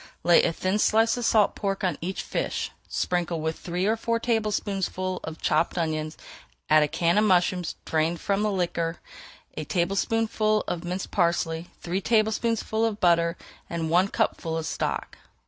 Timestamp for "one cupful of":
13.91-14.65